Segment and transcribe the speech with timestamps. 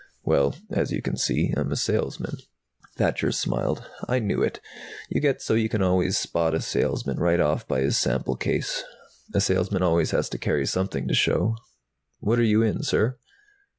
[0.23, 2.37] "Well, as you can see, I'm a salesman."
[2.95, 3.87] Thacher smiled.
[4.07, 4.59] "I knew it!
[5.09, 8.83] You get so you can always spot a salesman right off by his sample case.
[9.35, 11.55] A salesman always has to carry something to show.
[12.19, 13.19] What are you in, sir?"